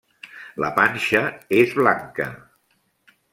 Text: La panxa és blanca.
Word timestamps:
La 0.63 0.71
panxa 0.79 1.21
és 1.59 1.75
blanca. 1.81 2.29